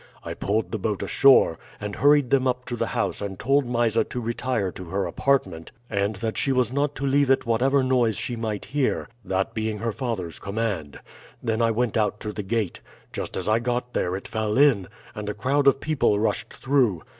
I 0.23 0.33
pulled 0.33 0.71
the 0.71 0.79
boat 0.79 1.03
ashore, 1.03 1.59
and 1.79 1.97
hurried 1.97 2.31
them 2.31 2.47
up 2.47 2.65
to 2.65 2.75
the 2.75 2.87
house 2.87 3.21
and 3.21 3.37
told 3.37 3.67
Mysa 3.67 4.03
to 4.05 4.19
retire 4.19 4.71
to 4.71 4.85
her 4.85 5.05
apartment, 5.05 5.71
and 5.91 6.15
that 6.15 6.39
she 6.39 6.51
was 6.51 6.73
not 6.73 6.95
to 6.95 7.05
leave 7.05 7.29
it 7.29 7.45
whatever 7.45 7.83
noise 7.83 8.17
she 8.17 8.35
might 8.35 8.65
hear, 8.65 9.07
that 9.23 9.53
being 9.53 9.77
her 9.77 9.91
father's 9.91 10.39
command. 10.39 10.99
Then 11.43 11.61
I 11.61 11.69
went 11.69 11.97
out 11.97 12.19
to 12.21 12.33
the 12.33 12.41
gate. 12.41 12.81
Just 13.13 13.37
as 13.37 13.47
I 13.47 13.59
got 13.59 13.93
there 13.93 14.15
it 14.15 14.27
fell 14.27 14.57
in, 14.57 14.87
and 15.13 15.29
a 15.29 15.35
crowd 15.35 15.67
of 15.67 15.79
people 15.79 16.17
rushed 16.17 16.51
through. 16.51 17.03